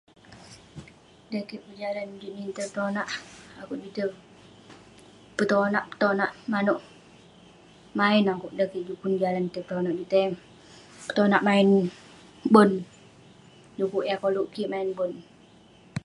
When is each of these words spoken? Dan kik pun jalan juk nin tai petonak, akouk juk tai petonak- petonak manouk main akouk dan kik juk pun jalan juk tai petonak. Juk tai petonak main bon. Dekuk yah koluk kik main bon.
Dan 1.31 1.43
kik 1.49 1.61
pun 1.63 1.75
jalan 1.83 2.07
juk 2.21 2.33
nin 2.37 2.49
tai 2.55 2.67
petonak, 2.67 3.09
akouk 3.59 3.79
juk 3.83 3.91
tai 3.95 4.09
petonak- 5.37 5.89
petonak 5.91 6.31
manouk 6.51 6.81
main 7.99 8.25
akouk 8.33 8.53
dan 8.57 8.67
kik 8.71 8.85
juk 8.87 8.99
pun 9.01 9.13
jalan 9.23 9.43
juk 9.45 9.51
tai 9.55 9.63
petonak. 9.65 9.93
Juk 9.97 10.09
tai 10.13 10.25
petonak 11.07 11.41
main 11.47 11.67
bon. 12.53 12.71
Dekuk 13.77 14.05
yah 14.07 14.17
koluk 14.23 14.47
kik 14.53 14.69
main 14.73 14.89
bon. 14.97 15.11